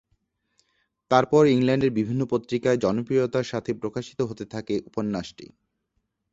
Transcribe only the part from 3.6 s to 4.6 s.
প্রকাশিত হতে